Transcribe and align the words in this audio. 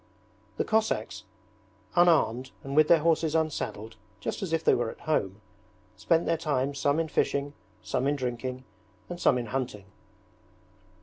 The 0.57 0.63
Cossacks, 0.63 1.25
unarmed 1.95 2.49
and 2.63 2.75
with 2.75 2.87
their 2.87 3.01
horses 3.01 3.35
unsaddled 3.35 3.97
just 4.19 4.41
as 4.41 4.51
if 4.51 4.63
they 4.63 4.73
were 4.73 4.89
at 4.89 5.01
home, 5.01 5.41
spent 5.95 6.25
their 6.25 6.37
time 6.37 6.73
some 6.73 6.99
in 6.99 7.07
fishing, 7.07 7.53
some 7.83 8.07
in 8.07 8.15
drinking, 8.15 8.63
and 9.09 9.19
some 9.21 9.37
in 9.37 9.45
hunting. 9.45 9.85